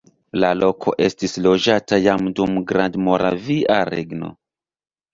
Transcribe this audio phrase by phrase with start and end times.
[0.43, 4.37] La loko estis loĝata jam dum Grandmoravia Regno.